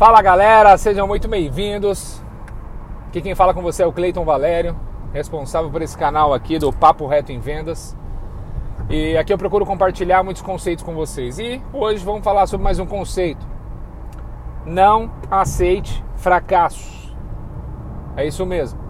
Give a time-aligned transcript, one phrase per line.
[0.00, 2.22] Fala galera, sejam muito bem-vindos.
[3.08, 4.74] Aqui quem fala com você é o Cleiton Valério,
[5.12, 7.94] responsável por esse canal aqui do Papo Reto em Vendas.
[8.88, 11.38] E aqui eu procuro compartilhar muitos conceitos com vocês.
[11.38, 13.46] E hoje vamos falar sobre mais um conceito.
[14.64, 17.14] Não aceite fracassos.
[18.16, 18.80] É isso mesmo.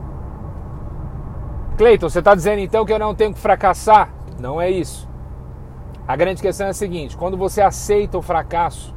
[1.77, 4.15] Cleiton, você está dizendo então que eu não tenho que fracassar?
[4.39, 5.09] Não é isso.
[6.07, 8.95] A grande questão é a seguinte: quando você aceita o fracasso,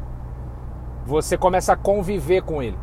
[1.06, 2.78] você começa a conviver com ele.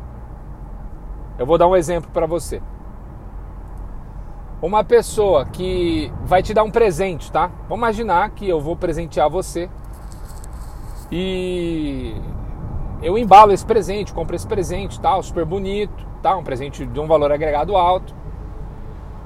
[1.38, 2.60] Eu vou dar um exemplo para você.
[4.60, 7.50] Uma pessoa que vai te dar um presente, tá?
[7.62, 9.70] Vamos imaginar que eu vou presentear você
[11.10, 12.14] e
[13.02, 16.36] eu embalo esse presente, compro esse presente, tal, super bonito, tá?
[16.36, 18.14] Um presente de um valor agregado alto.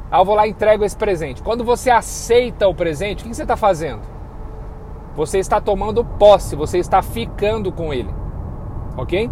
[0.08, 1.42] Aí eu vou lá e entrego esse presente.
[1.42, 4.02] Quando você aceita o presente, o que você está fazendo?
[5.16, 8.23] Você está tomando posse, você está ficando com ele
[8.96, 9.30] ok?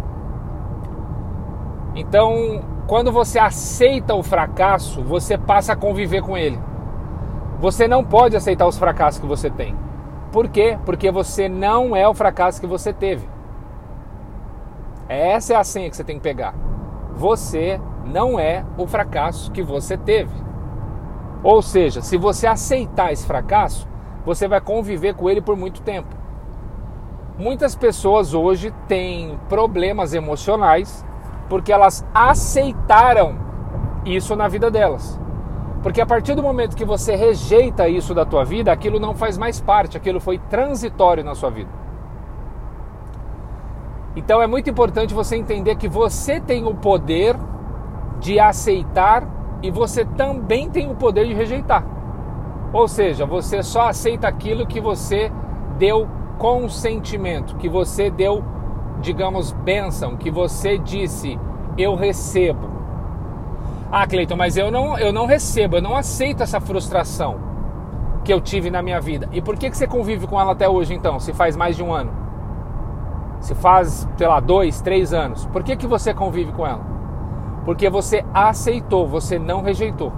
[1.95, 6.59] Então, quando você aceita o fracasso, você passa a conviver com ele.
[7.59, 9.75] Você não pode aceitar os fracassos que você tem.
[10.31, 10.77] Por quê?
[10.85, 13.29] Porque você não é o fracasso que você teve.
[15.07, 16.55] Essa é a senha que você tem que pegar.
[17.15, 20.33] Você não é o fracasso que você teve.
[21.43, 23.87] Ou seja, se você aceitar esse fracasso,
[24.25, 26.22] você vai conviver com ele por muito tempo.
[27.37, 31.03] Muitas pessoas hoje têm problemas emocionais
[31.49, 33.35] porque elas aceitaram
[34.05, 35.19] isso na vida delas.
[35.81, 39.37] Porque a partir do momento que você rejeita isso da tua vida, aquilo não faz
[39.37, 41.69] mais parte, aquilo foi transitório na sua vida.
[44.15, 47.35] Então é muito importante você entender que você tem o poder
[48.19, 49.27] de aceitar
[49.61, 51.83] e você também tem o poder de rejeitar.
[52.71, 55.31] Ou seja, você só aceita aquilo que você
[55.77, 58.43] deu consentimento, que você deu,
[59.01, 61.39] digamos, bênção, que você disse,
[61.77, 62.71] eu recebo.
[63.91, 67.37] Ah, Cleiton, mas eu não, eu não recebo, eu não aceito essa frustração
[68.23, 69.27] que eu tive na minha vida.
[69.31, 71.83] E por que, que você convive com ela até hoje, então, se faz mais de
[71.83, 72.11] um ano?
[73.39, 75.45] Se faz, sei lá, dois, três anos.
[75.47, 76.81] Por que, que você convive com ela?
[77.65, 80.11] Porque você aceitou, você não rejeitou.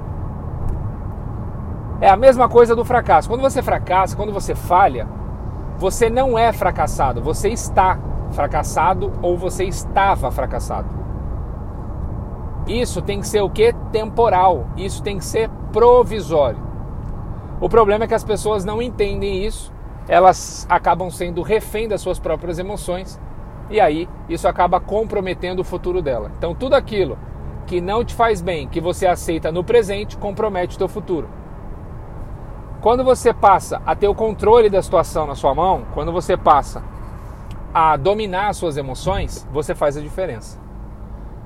[2.00, 3.28] É a mesma coisa do fracasso.
[3.28, 5.08] Quando você fracassa, quando você falha,
[5.78, 8.00] você não é fracassado, você está
[8.32, 10.90] fracassado ou você estava fracassado.
[12.68, 13.74] Isso tem que ser o que?
[13.92, 14.68] Temporal.
[14.76, 16.60] Isso tem que ser provisório.
[17.62, 19.72] O problema é que as pessoas não entendem isso,
[20.08, 23.20] elas acabam sendo refém das suas próprias emoções
[23.70, 26.32] e aí isso acaba comprometendo o futuro dela.
[26.38, 27.18] Então tudo aquilo
[27.66, 31.30] que não te faz bem, que você aceita no presente, compromete o teu futuro.
[32.86, 36.84] Quando você passa a ter o controle da situação na sua mão, quando você passa
[37.74, 40.60] a dominar as suas emoções, você faz a diferença.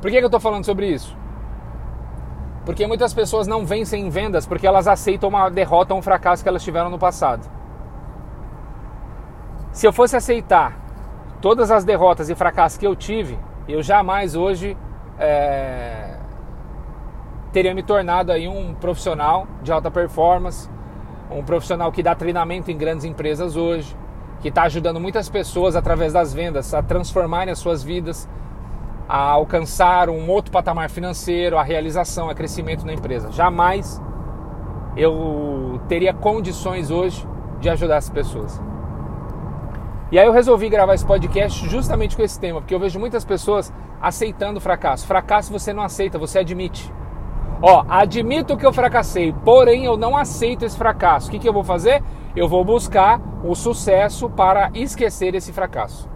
[0.01, 1.15] Por que, que eu estou falando sobre isso?
[2.65, 6.43] Porque muitas pessoas não vencem em vendas porque elas aceitam uma derrota ou um fracasso
[6.43, 7.49] que elas tiveram no passado.
[9.71, 10.77] Se eu fosse aceitar
[11.39, 14.75] todas as derrotas e fracassos que eu tive, eu jamais hoje
[15.17, 16.17] é,
[17.53, 20.69] teria me tornado aí um profissional de alta performance,
[21.29, 23.95] um profissional que dá treinamento em grandes empresas hoje,
[24.41, 28.27] que está ajudando muitas pessoas através das vendas a transformarem as suas vidas,
[29.07, 33.31] a alcançar um outro patamar financeiro, a realização, a crescimento na empresa.
[33.31, 34.01] Jamais
[34.95, 37.27] eu teria condições hoje
[37.59, 38.61] de ajudar as pessoas.
[40.11, 43.23] E aí eu resolvi gravar esse podcast justamente com esse tema, porque eu vejo muitas
[43.23, 45.05] pessoas aceitando fracasso.
[45.05, 46.91] Fracasso você não aceita, você admite.
[47.61, 51.27] Ó, admito que eu fracassei, porém eu não aceito esse fracasso.
[51.27, 52.01] O que, que eu vou fazer?
[52.35, 56.09] Eu vou buscar o sucesso para esquecer esse fracasso.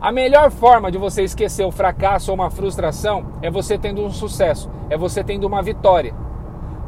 [0.00, 4.10] A melhor forma de você esquecer o fracasso ou uma frustração é você tendo um
[4.10, 6.14] sucesso, é você tendo uma vitória.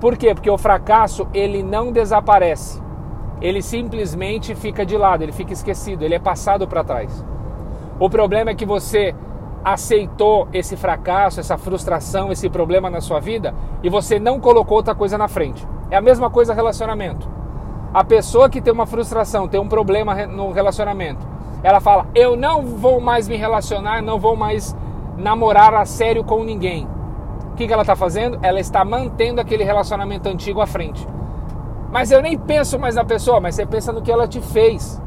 [0.00, 0.34] Por quê?
[0.34, 2.82] Porque o fracasso ele não desaparece.
[3.40, 7.24] Ele simplesmente fica de lado, ele fica esquecido, ele é passado para trás.
[7.98, 9.14] O problema é que você
[9.66, 13.52] aceitou esse fracasso, essa frustração, esse problema na sua vida
[13.82, 15.66] e você não colocou outra coisa na frente.
[15.90, 17.28] É a mesma coisa relacionamento.
[17.92, 21.26] A pessoa que tem uma frustração, tem um problema no relacionamento,
[21.64, 24.76] ela fala: Eu não vou mais me relacionar, não vou mais
[25.16, 26.86] namorar a sério com ninguém.
[27.50, 28.38] O que, ela está fazendo?
[28.42, 31.04] Ela está mantendo aquele relacionamento antigo à frente.
[31.90, 35.02] Mas eu nem penso mais na pessoa, mas você pensa no que ela te fez.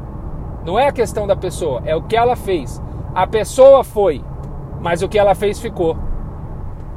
[0.66, 2.82] Não é a questão da pessoa, é o que ela fez.
[3.14, 4.22] A pessoa foi,
[4.80, 5.96] mas o que ela fez ficou.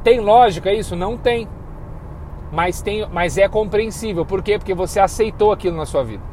[0.03, 0.95] Tem lógica isso?
[0.95, 1.47] Não tem.
[2.51, 4.25] Mas, tem, mas é compreensível.
[4.25, 4.57] Por quê?
[4.57, 6.23] Porque você aceitou aquilo na sua vida.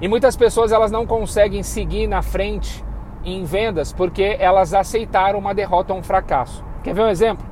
[0.00, 2.84] E muitas pessoas elas não conseguem seguir na frente
[3.24, 6.64] em vendas porque elas aceitaram uma derrota ou um fracasso.
[6.82, 7.46] Quer ver um exemplo?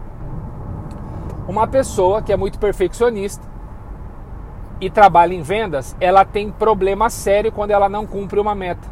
[1.49, 3.47] Uma pessoa que é muito perfeccionista
[4.81, 8.87] e trabalha em vendas, ela tem problema sério quando ela não cumpre uma meta.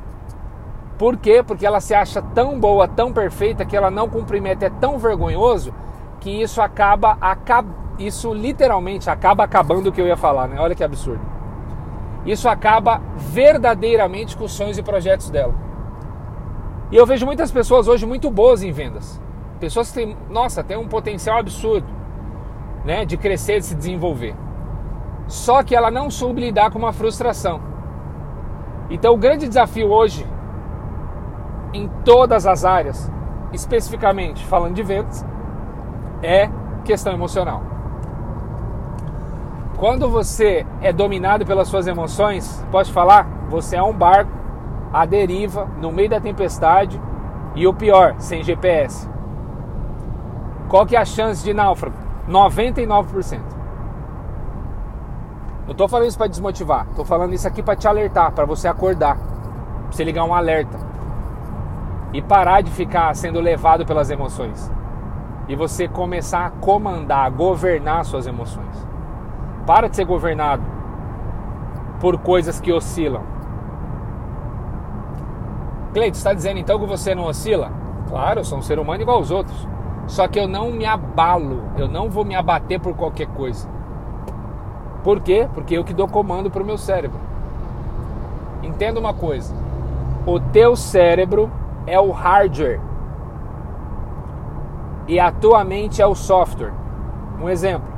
[1.00, 1.42] Por quê?
[1.42, 4.98] Porque ela se acha tão boa, tão perfeita, que ela não cumpre meta é tão
[4.98, 5.72] vergonhoso
[6.20, 10.60] que isso acaba, acaba isso literalmente acaba acabando o que eu ia falar, né?
[10.60, 11.22] Olha que absurdo.
[12.26, 15.54] Isso acaba verdadeiramente com os sonhos e projetos dela.
[16.90, 19.18] E eu vejo muitas pessoas hoje muito boas em vendas.
[19.58, 21.86] Pessoas que têm, nossa, tem um potencial absurdo,
[22.84, 24.34] né, de crescer, de se desenvolver.
[25.28, 27.58] Só que ela não soube lidar com uma frustração.
[28.90, 30.26] Então, o grande desafio hoje,
[31.72, 33.10] em todas as áreas,
[33.52, 35.24] especificamente falando de vendas,
[36.22, 36.50] é
[36.84, 37.62] questão emocional.
[39.76, 44.30] Quando você é dominado pelas suas emoções, pode falar, você é um barco
[44.92, 47.00] à deriva, no meio da tempestade
[47.54, 49.08] e o pior, sem GPS.
[50.68, 51.96] Qual que é a chance de náufrago?
[52.28, 53.40] 99%.
[55.64, 58.68] Não estou falando isso para desmotivar, estou falando isso aqui para te alertar, para você
[58.68, 60.89] acordar, para você ligar um alerta
[62.12, 64.70] e parar de ficar sendo levado pelas emoções
[65.48, 68.86] e você começar a comandar, a governar suas emoções.
[69.66, 70.62] Para de ser governado
[72.00, 73.22] por coisas que oscilam.
[75.92, 77.72] Cleide, está dizendo então que você não oscila?
[78.08, 79.66] Claro, eu sou um ser humano igual aos outros.
[80.06, 83.68] Só que eu não me abalo, eu não vou me abater por qualquer coisa.
[85.02, 85.48] Por quê?
[85.52, 87.18] Porque eu que dou comando para o meu cérebro.
[88.62, 89.52] Entenda uma coisa:
[90.26, 91.50] o teu cérebro
[91.86, 92.80] é o hardware
[95.08, 96.72] e a tua mente é o software.
[97.40, 97.88] Um exemplo: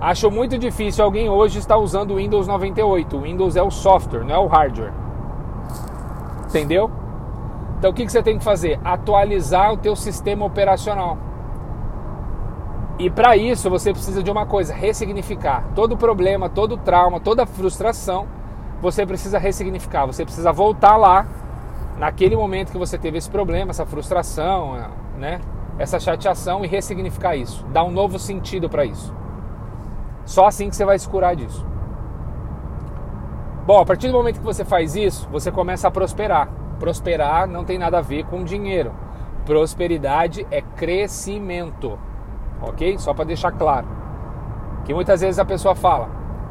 [0.00, 3.16] Acho muito difícil alguém hoje estar usando o Windows 98.
[3.16, 4.92] O Windows é o software, não é o hardware.
[6.48, 6.90] Entendeu?
[7.78, 8.78] Então o que, você tem que fazer?
[8.84, 11.18] Atualizar o teu sistema operacional.
[12.98, 15.64] E para isso você precisa de uma coisa, ressignificar.
[15.74, 18.26] Todo problema, todo trauma, toda frustração,
[18.80, 20.06] você precisa ressignificar.
[20.06, 21.26] Você precisa voltar lá,
[21.98, 25.40] naquele momento que você teve esse problema, essa frustração, né?
[25.78, 27.64] essa chateação e ressignificar isso.
[27.66, 29.14] Dar um novo sentido para isso.
[30.24, 31.64] Só assim que você vai se curar disso.
[33.66, 36.48] Bom, a partir do momento que você faz isso, você começa a prosperar.
[36.78, 38.92] Prosperar não tem nada a ver com dinheiro.
[39.44, 41.98] Prosperidade é crescimento.
[42.62, 42.98] Ok?
[42.98, 43.86] Só para deixar claro.
[44.84, 46.08] Que muitas vezes a pessoa fala: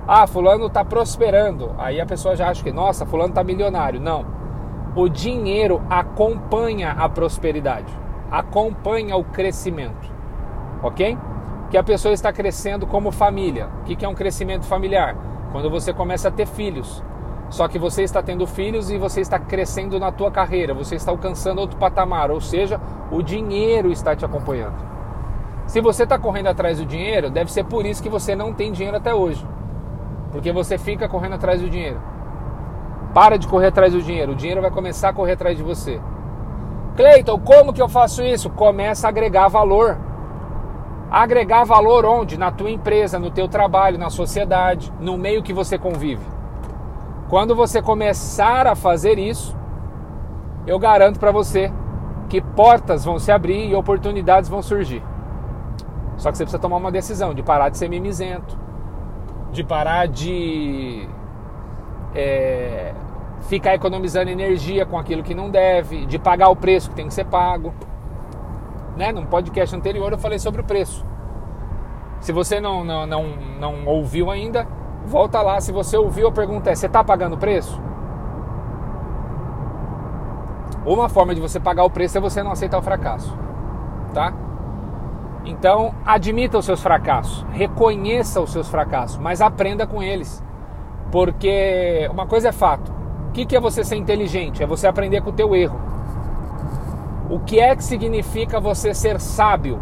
[0.08, 1.74] Ah, Fulano está prosperando.
[1.78, 4.00] Aí a pessoa já acha que, nossa, Fulano está milionário.
[4.00, 4.26] Não.
[4.96, 7.94] O dinheiro acompanha a prosperidade,
[8.32, 10.14] acompanha o crescimento.
[10.82, 11.18] Ok?
[11.70, 13.68] que a pessoa está crescendo como família.
[13.82, 15.16] O que é um crescimento familiar?
[15.52, 17.04] Quando você começa a ter filhos.
[17.50, 21.12] Só que você está tendo filhos e você está crescendo na tua carreira, você está
[21.12, 22.82] alcançando outro patamar, ou seja,
[23.12, 24.76] o dinheiro está te acompanhando.
[25.68, 28.72] Se você está correndo atrás do dinheiro, deve ser por isso que você não tem
[28.72, 29.46] dinheiro até hoje.
[30.32, 32.02] Porque você fica correndo atrás do dinheiro.
[33.16, 36.00] Para de correr atrás do dinheiro, o dinheiro vai começar a correr atrás de você.
[36.96, 38.52] Cleiton, como que eu faço isso?
[38.52, 39.98] Começa a agregar valor
[41.10, 42.38] agregar valor onde?
[42.38, 46.26] Na tua empresa, no teu trabalho, na sociedade, no meio que você convive.
[47.30, 49.56] Quando você começar a fazer isso,
[50.68, 51.72] eu garanto para você
[52.28, 55.02] que portas vão se abrir e oportunidades vão surgir.
[56.18, 58.58] Só que você precisa tomar uma decisão de parar de ser mimizento,
[59.52, 61.08] de parar de
[62.14, 62.94] é,
[63.42, 67.14] ficar economizando energia com aquilo que não deve, de pagar o preço que tem que
[67.14, 67.74] ser pago
[68.96, 69.12] né?
[69.12, 71.06] Num podcast anterior eu falei sobre o preço.
[72.20, 73.24] Se você não, não, não,
[73.60, 74.68] não ouviu ainda,
[75.06, 75.60] volta lá.
[75.60, 77.80] Se você ouviu, a pergunta é: você está pagando o preço?
[80.86, 83.36] Uma forma de você pagar o preço é você não aceitar o fracasso,
[84.14, 84.34] tá?
[85.44, 90.44] Então, admita os seus fracassos, reconheça os seus fracassos, mas aprenda com eles.
[91.12, 92.94] Porque uma coisa é fato:
[93.44, 94.64] o que é você ser inteligente?
[94.64, 95.80] É você aprender com o teu erro.
[97.30, 99.80] O que é que significa você ser sábio?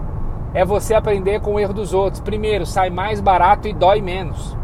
[0.54, 2.22] É você aprender com o erro dos outros.
[2.22, 4.58] Primeiro, sai mais barato e dói menos.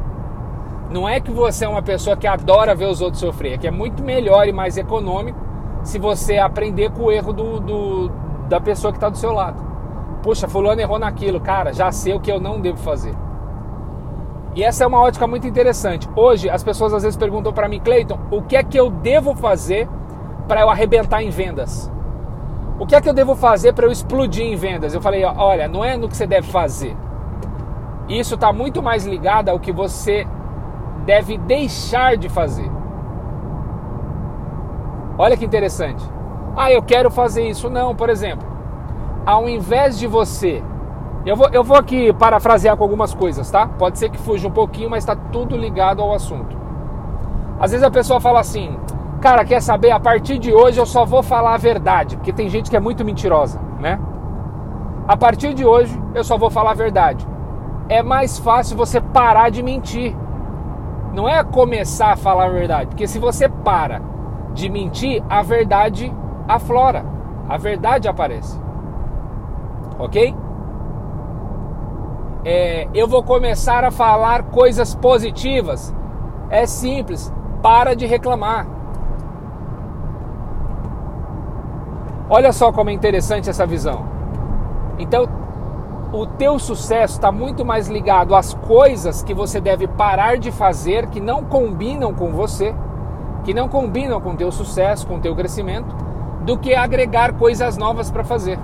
[0.89, 3.67] Não é que você é uma pessoa que adora ver os outros sofrer, é que
[3.67, 5.37] é muito melhor e mais econômico
[5.83, 8.11] se você aprender com o erro do, do
[8.47, 9.57] da pessoa que está do seu lado.
[10.23, 13.13] Puxa, fulano errou naquilo, cara, já sei o que eu não devo fazer.
[14.55, 16.09] E essa é uma ótica muito interessante.
[16.15, 19.35] Hoje as pessoas às vezes perguntam para mim, Cleiton, o que é que eu devo
[19.35, 19.87] fazer
[20.47, 21.91] para eu arrebentar em vendas?
[22.79, 24.93] O que é que eu devo fazer para eu explodir em vendas?
[24.93, 26.95] Eu falei, olha, não é no que você deve fazer.
[28.07, 30.25] Isso está muito mais ligado ao que você
[31.05, 32.69] deve deixar de fazer.
[35.17, 36.03] Olha que interessante.
[36.55, 37.69] Ah, eu quero fazer isso.
[37.69, 38.47] Não, por exemplo,
[39.25, 40.63] ao invés de você.
[41.29, 43.67] Eu vou, eu vou aqui parafrasear com algumas coisas, tá?
[43.67, 46.57] Pode ser que fuja um pouquinho, mas está tudo ligado ao assunto.
[47.59, 48.75] Às vezes a pessoa fala assim,
[49.21, 49.91] cara, quer saber?
[49.91, 52.79] A partir de hoje eu só vou falar a verdade, porque tem gente que é
[52.79, 53.99] muito mentirosa, né?
[55.07, 57.27] A partir de hoje eu só vou falar a verdade.
[57.87, 60.17] É mais fácil você parar de mentir.
[61.13, 64.01] Não é começar a falar a verdade, porque se você para
[64.55, 66.11] de mentir, a verdade
[66.47, 67.05] aflora,
[67.47, 68.59] a verdade aparece.
[69.99, 70.35] Ok?
[72.45, 75.93] É, eu vou começar a falar coisas positivas.
[76.49, 78.65] É simples, para de reclamar.
[82.29, 84.05] Olha só como é interessante essa visão.
[84.97, 85.27] Então,
[86.11, 91.07] o teu sucesso está muito mais ligado às coisas que você deve parar de fazer
[91.07, 92.73] que não combinam com você,
[93.43, 95.95] que não combinam com o teu sucesso, com o teu crescimento,
[96.45, 98.59] do que agregar coisas novas para fazer.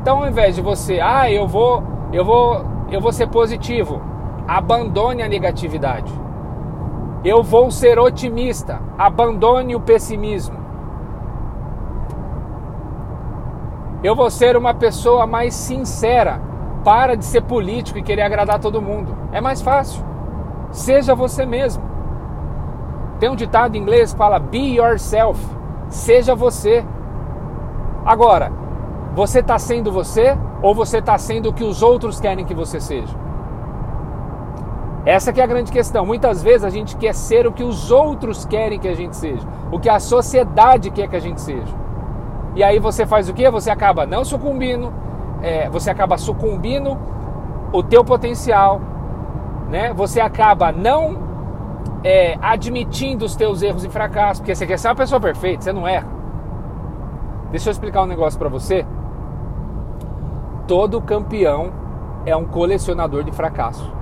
[0.00, 4.02] Então, ao invés de você, ah, eu vou, eu vou, eu vou ser positivo,
[4.46, 6.12] abandone a negatividade.
[7.24, 10.58] Eu vou ser otimista, abandone o pessimismo.
[14.02, 16.40] Eu vou ser uma pessoa mais sincera.
[16.82, 19.14] Para de ser político e querer agradar todo mundo.
[19.32, 20.02] É mais fácil.
[20.70, 21.82] Seja você mesmo.
[23.18, 25.38] Tem um ditado em inglês que fala be yourself.
[25.90, 26.82] Seja você.
[28.06, 28.50] Agora,
[29.14, 32.80] você está sendo você ou você está sendo o que os outros querem que você
[32.80, 33.14] seja?
[35.04, 36.04] Essa que é a grande questão.
[36.04, 39.46] Muitas vezes a gente quer ser o que os outros querem que a gente seja,
[39.72, 41.74] o que a sociedade quer que a gente seja.
[42.54, 43.48] E aí você faz o que?
[43.50, 44.92] Você acaba não sucumbindo,
[45.40, 46.98] é, você acaba sucumbindo
[47.72, 48.80] o teu potencial,
[49.70, 49.92] né?
[49.94, 51.16] Você acaba não
[52.04, 55.72] é, admitindo os teus erros e fracassos, porque você quer ser uma pessoa perfeita, você
[55.72, 56.08] não erra.
[57.50, 58.84] Deixa eu explicar um negócio para você.
[60.70, 61.72] Todo campeão
[62.24, 63.92] é um colecionador de fracasso.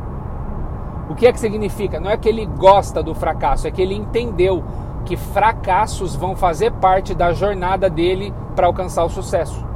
[1.08, 1.98] O que é que significa?
[1.98, 4.62] Não é que ele gosta do fracasso, é que ele entendeu
[5.06, 9.66] que fracassos vão fazer parte da jornada dele para alcançar o sucesso.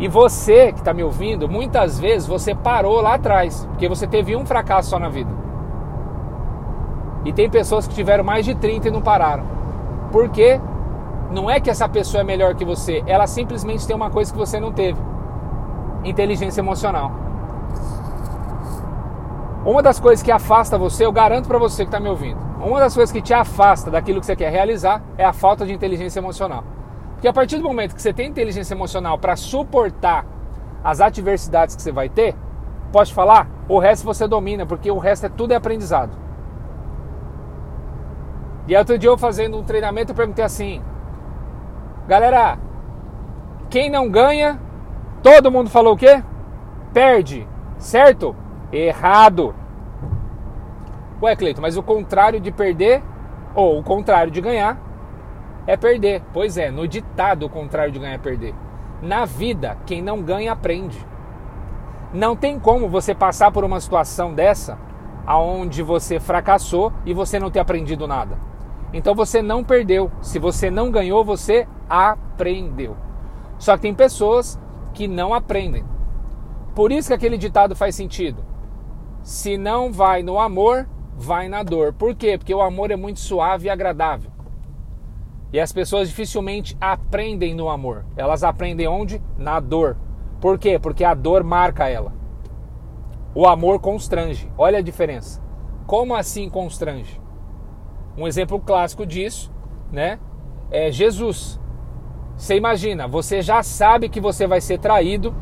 [0.00, 4.34] E você que está me ouvindo, muitas vezes você parou lá atrás, porque você teve
[4.34, 5.30] um fracasso só na vida.
[7.26, 9.44] E tem pessoas que tiveram mais de 30 e não pararam.
[10.10, 10.58] Por quê?
[11.32, 14.38] Não é que essa pessoa é melhor que você, ela simplesmente tem uma coisa que
[14.38, 15.00] você não teve:
[16.04, 17.10] inteligência emocional.
[19.64, 22.80] Uma das coisas que afasta você, eu garanto para você que está me ouvindo, uma
[22.80, 26.20] das coisas que te afasta daquilo que você quer realizar é a falta de inteligência
[26.20, 26.64] emocional.
[27.14, 30.26] Porque a partir do momento que você tem inteligência emocional para suportar
[30.84, 32.34] as adversidades que você vai ter,
[32.90, 36.10] pode falar, o resto você domina, porque o resto é tudo é aprendizado.
[38.66, 40.82] E outro dia eu fazendo um treinamento eu perguntei assim,
[42.06, 42.58] galera,
[43.70, 44.60] quem não ganha,
[45.22, 46.22] todo mundo falou o quê?
[46.92, 48.36] Perde, certo?
[48.70, 49.54] Errado.
[51.22, 53.02] Ué, Cleito, mas o contrário de perder,
[53.54, 54.78] ou o contrário de ganhar,
[55.66, 56.22] é perder.
[56.32, 58.54] Pois é, no ditado o contrário de ganhar é perder.
[59.00, 60.98] Na vida, quem não ganha aprende.
[62.12, 64.78] Não tem como você passar por uma situação dessa
[65.26, 68.36] aonde você fracassou e você não ter aprendido nada.
[68.92, 70.10] Então você não perdeu.
[70.20, 72.96] Se você não ganhou, você aprendeu.
[73.58, 74.58] Só que tem pessoas
[74.94, 75.84] que não aprendem.
[76.74, 78.42] Por isso que aquele ditado faz sentido.
[79.22, 81.92] Se não vai no amor, vai na dor.
[81.92, 82.38] Por quê?
[82.38, 84.30] Porque o amor é muito suave e agradável.
[85.52, 88.06] E as pessoas dificilmente aprendem no amor.
[88.16, 89.22] Elas aprendem onde?
[89.36, 89.98] Na dor.
[90.40, 90.78] Por quê?
[90.78, 92.14] Porque a dor marca ela.
[93.34, 94.50] O amor constrange.
[94.56, 95.42] Olha a diferença.
[95.86, 97.20] Como assim constrange?
[98.16, 99.52] Um exemplo clássico disso,
[99.92, 100.18] né?
[100.70, 101.60] É Jesus.
[102.42, 105.32] Você imagina, você já sabe que você vai ser traído,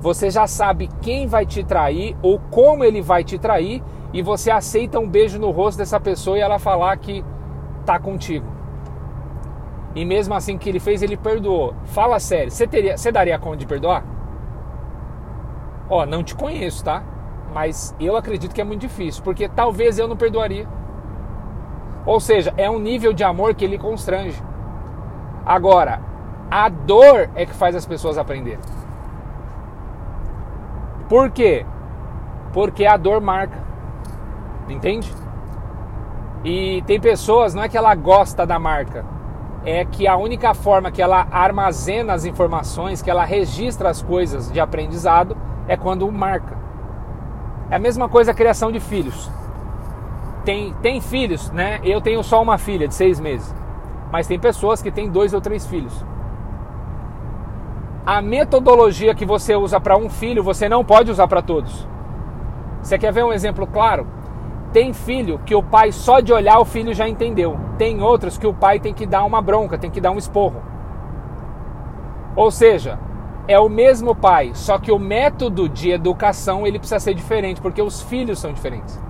[0.00, 3.80] você já sabe quem vai te trair ou como ele vai te trair
[4.12, 7.24] e você aceita um beijo no rosto dessa pessoa e ela falar que
[7.86, 8.44] tá contigo.
[9.94, 11.74] E mesmo assim que ele fez, ele perdoou.
[11.84, 14.04] Fala sério, você teria, você daria conta de perdoar?
[15.88, 17.04] Ó, não te conheço, tá?
[17.54, 20.66] Mas eu acredito que é muito difícil, porque talvez eu não perdoaria.
[22.04, 24.42] Ou seja, é um nível de amor que ele constrange.
[25.46, 26.10] Agora,
[26.52, 28.60] a dor é que faz as pessoas aprenderem.
[31.08, 31.64] Por quê?
[32.52, 33.56] Porque a dor marca.
[34.68, 35.10] Entende?
[36.44, 39.02] E tem pessoas, não é que ela gosta da marca,
[39.64, 44.52] é que a única forma que ela armazena as informações, que ela registra as coisas
[44.52, 45.34] de aprendizado,
[45.66, 46.54] é quando marca.
[47.70, 49.30] É a mesma coisa a criação de filhos.
[50.44, 51.80] Tem, tem filhos, né?
[51.82, 53.54] Eu tenho só uma filha de seis meses.
[54.10, 56.04] Mas tem pessoas que têm dois ou três filhos.
[58.04, 61.86] A metodologia que você usa para um filho, você não pode usar para todos.
[62.82, 64.08] Você quer ver um exemplo claro?
[64.72, 67.56] Tem filho que o pai só de olhar o filho já entendeu.
[67.78, 70.60] Tem outros que o pai tem que dar uma bronca, tem que dar um esporro.
[72.34, 72.98] Ou seja,
[73.46, 77.82] é o mesmo pai, só que o método de educação ele precisa ser diferente, porque
[77.82, 79.00] os filhos são diferentes.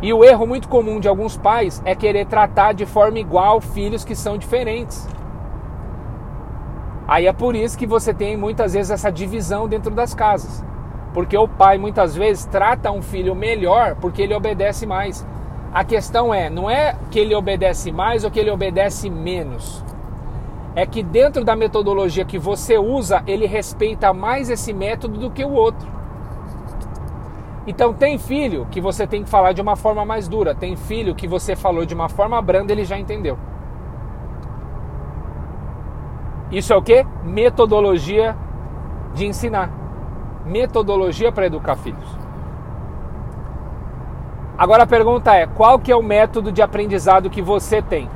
[0.00, 4.02] E o erro muito comum de alguns pais é querer tratar de forma igual filhos
[4.02, 5.06] que são diferentes.
[7.10, 10.64] Aí é por isso que você tem muitas vezes essa divisão dentro das casas.
[11.12, 15.26] Porque o pai muitas vezes trata um filho melhor porque ele obedece mais.
[15.74, 19.84] A questão é, não é que ele obedece mais ou que ele obedece menos.
[20.76, 25.44] É que dentro da metodologia que você usa, ele respeita mais esse método do que
[25.44, 25.88] o outro.
[27.66, 31.16] Então tem filho que você tem que falar de uma forma mais dura, tem filho
[31.16, 33.36] que você falou de uma forma branda, ele já entendeu.
[36.50, 37.06] Isso é o que?
[37.22, 38.36] Metodologia
[39.14, 39.70] de ensinar.
[40.44, 42.18] Metodologia para educar filhos.
[44.58, 48.10] Agora a pergunta é: qual que é o método de aprendizado que você tem?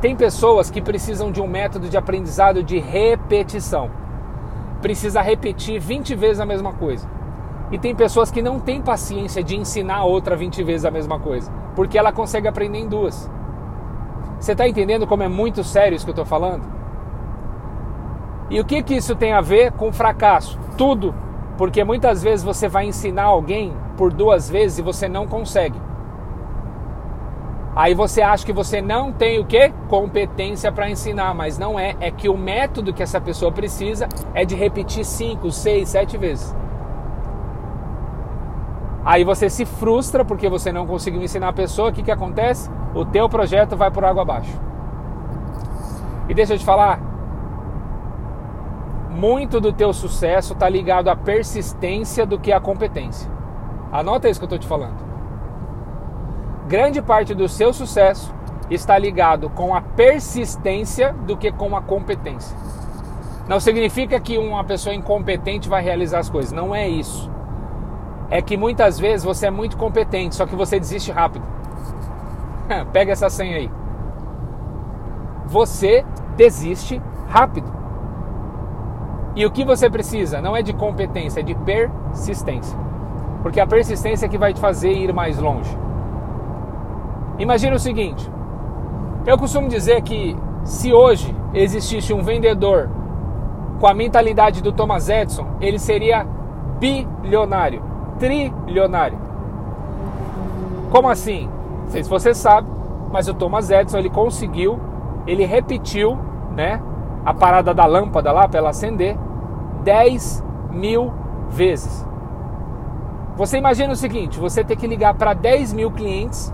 [0.00, 3.90] Tem pessoas que precisam de um método de aprendizado de repetição.
[4.80, 7.08] Precisa repetir 20 vezes a mesma coisa.
[7.72, 11.50] E tem pessoas que não têm paciência de ensinar outra 20 vezes a mesma coisa,
[11.74, 13.28] porque ela consegue aprender em duas.
[14.38, 16.77] Você está entendendo como é muito sério isso que eu estou falando?
[18.50, 20.58] E o que, que isso tem a ver com fracasso?
[20.76, 21.14] Tudo.
[21.56, 25.78] Porque muitas vezes você vai ensinar alguém por duas vezes e você não consegue.
[27.74, 29.72] Aí você acha que você não tem o que?
[29.88, 31.94] Competência para ensinar, mas não é.
[32.00, 36.54] É que o método que essa pessoa precisa é de repetir cinco, seis, sete vezes.
[39.04, 41.90] Aí você se frustra porque você não conseguiu ensinar a pessoa.
[41.90, 42.70] O que, que acontece?
[42.94, 44.60] O teu projeto vai por água abaixo.
[46.28, 47.00] E deixa eu te falar,
[49.18, 53.28] muito do teu sucesso está ligado à persistência do que à competência.
[53.90, 54.96] Anota isso que eu estou te falando.
[56.68, 58.32] Grande parte do seu sucesso
[58.70, 62.56] está ligado com a persistência do que com a competência.
[63.48, 66.52] Não significa que uma pessoa incompetente vai realizar as coisas.
[66.52, 67.28] Não é isso.
[68.30, 71.44] É que muitas vezes você é muito competente, só que você desiste rápido.
[72.92, 73.70] Pega essa senha aí.
[75.46, 76.04] Você
[76.36, 77.77] desiste rápido.
[79.38, 82.76] E o que você precisa não é de competência, é de persistência.
[83.40, 85.78] Porque a persistência é que vai te fazer ir mais longe.
[87.38, 88.28] Imagina o seguinte:
[89.24, 92.90] eu costumo dizer que se hoje existisse um vendedor
[93.78, 96.26] com a mentalidade do Thomas Edison, ele seria
[96.80, 97.80] bilionário,
[98.18, 99.20] trilionário.
[100.90, 101.48] Como assim?
[101.84, 102.66] Não sei se você sabe,
[103.12, 104.80] mas o Thomas Edison ele conseguiu,
[105.28, 106.18] ele repetiu,
[106.56, 106.82] né,
[107.24, 109.16] a parada da lâmpada lá para ela acender
[109.88, 111.10] 10 mil
[111.48, 112.06] vezes.
[113.36, 116.52] Você imagina o seguinte: você tem que ligar para 10 mil clientes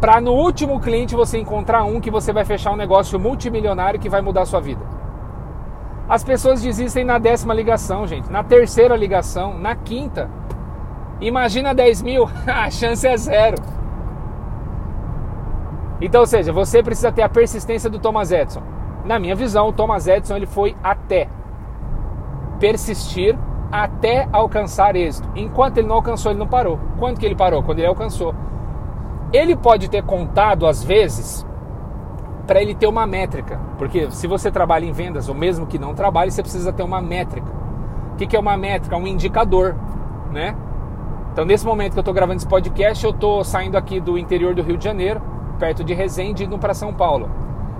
[0.00, 4.08] para no último cliente você encontrar um que você vai fechar um negócio multimilionário que
[4.08, 4.80] vai mudar a sua vida.
[6.08, 10.30] As pessoas desistem na décima ligação, gente, na terceira ligação, na quinta.
[11.20, 13.58] Imagina 10 mil, a chance é zero.
[16.00, 18.62] Então, ou seja, você precisa ter a persistência do Thomas Edison.
[19.04, 21.28] Na minha visão, o Thomas Edison ele foi até
[22.60, 23.36] persistir
[23.72, 25.28] até alcançar êxito.
[25.34, 26.78] Enquanto ele não alcançou, ele não parou.
[26.98, 27.62] Quando que ele parou?
[27.62, 28.34] Quando ele alcançou.
[29.32, 31.46] Ele pode ter contado às vezes
[32.46, 35.94] para ele ter uma métrica, porque se você trabalha em vendas, ou mesmo que não
[35.94, 37.46] trabalhe, você precisa ter uma métrica.
[38.12, 38.96] O que, que é uma métrica?
[38.96, 39.76] Um indicador,
[40.32, 40.56] né?
[41.32, 44.52] Então, nesse momento que eu estou gravando esse podcast, eu estou saindo aqui do interior
[44.52, 45.22] do Rio de Janeiro,
[45.60, 47.30] perto de Resende, indo para São Paulo.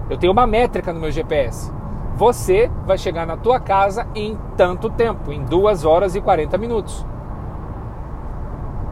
[0.08, 1.72] Eu tenho uma métrica no meu GPS
[2.20, 7.06] você vai chegar na tua casa em tanto tempo, em 2 horas e 40 minutos.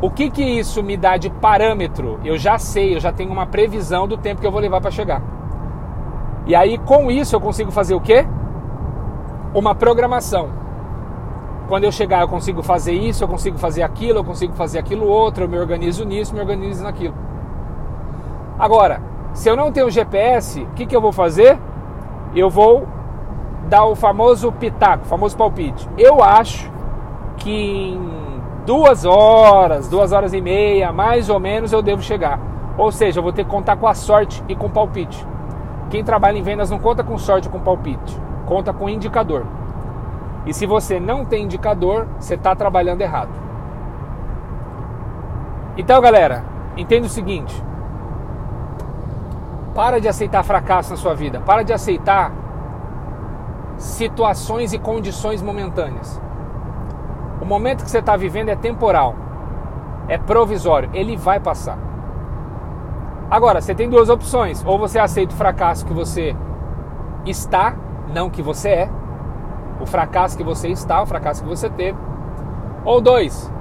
[0.01, 2.19] O que que isso me dá de parâmetro?
[2.25, 4.91] Eu já sei, eu já tenho uma previsão do tempo que eu vou levar para
[4.91, 5.21] chegar.
[6.47, 8.27] E aí com isso eu consigo fazer o quê?
[9.53, 10.49] Uma programação.
[11.69, 15.07] Quando eu chegar eu consigo fazer isso, eu consigo fazer aquilo, eu consigo fazer aquilo
[15.07, 17.15] outro, eu me organizo nisso, me organizo naquilo.
[18.59, 19.03] Agora,
[19.35, 21.59] se eu não tenho GPS, o que, que eu vou fazer?
[22.35, 22.97] Eu vou
[23.69, 25.89] dar o famoso pitaco, o famoso palpite.
[25.97, 26.71] Eu acho
[27.37, 32.41] que em duas horas, duas horas e meia, mais ou menos, eu devo chegar.
[32.77, 35.27] Ou seja, eu vou ter que contar com a sorte e com o palpite.
[35.91, 39.45] Quem trabalha em vendas não conta com sorte ou com palpite, conta com indicador.
[40.47, 43.31] E se você não tem indicador, você está trabalhando errado.
[45.77, 46.45] Então, galera,
[46.77, 47.63] entenda o seguinte:
[49.75, 51.41] Para de aceitar fracasso na sua vida.
[51.41, 52.33] Para de aceitar
[53.79, 56.21] situações e condições momentâneas.
[57.41, 59.15] O momento que você está vivendo é temporal,
[60.09, 61.79] é provisório, ele vai passar.
[63.31, 66.37] Agora, você tem duas opções: ou você aceita o fracasso que você
[67.25, 67.77] está,
[68.13, 68.91] não que você é,
[69.81, 71.97] o fracasso que você está, o fracasso que você teve,
[72.85, 73.53] ou dois,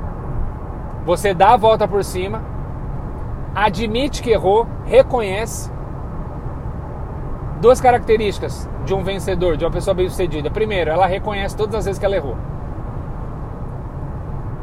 [1.06, 2.41] você dá a volta por cima,
[3.53, 5.71] admite que errou, reconhece.
[7.60, 10.52] Duas características de um vencedor, de uma pessoa bem-sucedida.
[10.52, 12.38] Primeiro, ela reconhece todas as vezes que ela errou.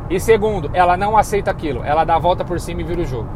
[0.09, 3.05] E segundo, ela não aceita aquilo, ela dá a volta por cima e vira o
[3.05, 3.29] jogo.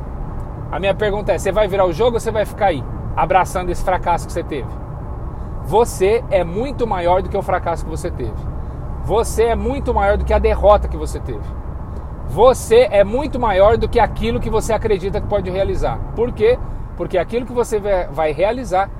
[0.70, 2.84] A minha pergunta é: você vai virar o jogo ou você vai ficar aí,
[3.16, 4.68] abraçando esse fracasso que você teve?
[5.64, 8.32] Você é muito maior do que o fracasso que você teve.
[9.04, 11.44] Você é muito maior do que a derrota que você teve.
[12.28, 15.98] Você é muito maior do que aquilo que você acredita que pode realizar.
[16.14, 16.58] Por quê?
[16.96, 18.90] Porque aquilo que você vai realizar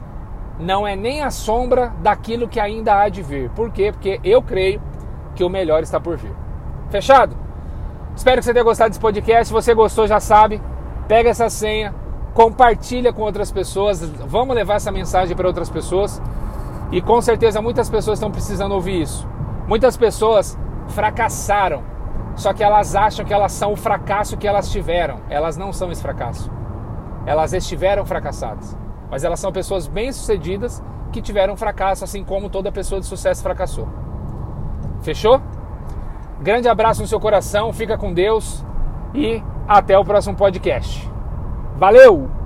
[0.59, 3.51] não é nem a sombra daquilo que ainda há de vir.
[3.51, 3.93] Por quê?
[3.93, 4.81] Porque eu creio
[5.35, 6.35] que o melhor está por vir.
[6.91, 7.37] Fechado?
[8.17, 9.47] Espero que você tenha gostado desse podcast.
[9.47, 10.61] Se você gostou, já sabe,
[11.07, 11.95] pega essa senha,
[12.35, 14.03] compartilha com outras pessoas.
[14.03, 16.21] Vamos levar essa mensagem para outras pessoas.
[16.91, 19.29] E com certeza muitas pessoas estão precisando ouvir isso.
[19.69, 21.85] Muitas pessoas fracassaram,
[22.35, 25.21] só que elas acham que elas são o fracasso que elas tiveram.
[25.29, 26.51] Elas não são esse fracasso.
[27.27, 28.77] Elas estiveram fracassadas.
[29.11, 33.89] Mas elas são pessoas bem-sucedidas que tiveram fracasso, assim como toda pessoa de sucesso fracassou.
[35.03, 35.41] Fechou?
[36.41, 38.65] Grande abraço no seu coração, fica com Deus
[39.15, 41.11] e até o próximo podcast.
[41.77, 42.38] Valeu!